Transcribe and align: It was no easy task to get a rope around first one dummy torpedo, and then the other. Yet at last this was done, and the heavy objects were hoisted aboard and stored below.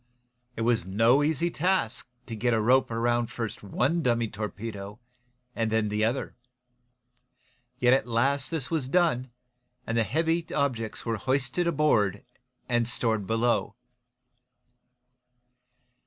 It 0.55 0.61
was 0.61 0.83
no 0.83 1.21
easy 1.21 1.51
task 1.51 2.07
to 2.25 2.35
get 2.35 2.55
a 2.55 2.59
rope 2.59 2.89
around 2.89 3.29
first 3.29 3.61
one 3.61 4.01
dummy 4.01 4.27
torpedo, 4.27 4.97
and 5.55 5.69
then 5.71 5.89
the 5.89 6.03
other. 6.03 6.33
Yet 7.77 7.93
at 7.93 8.07
last 8.07 8.49
this 8.49 8.71
was 8.71 8.89
done, 8.89 9.29
and 9.85 9.95
the 9.95 10.03
heavy 10.03 10.47
objects 10.55 11.05
were 11.05 11.17
hoisted 11.17 11.67
aboard 11.67 12.23
and 12.67 12.87
stored 12.87 13.27
below. 13.27 13.75